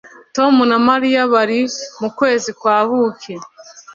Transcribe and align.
Tom 0.35 0.53
na 0.71 0.77
Mariya 0.87 1.21
bari 1.33 1.59
mukwezi 1.99 2.49
kwa 2.59 2.77
buki 2.87 3.33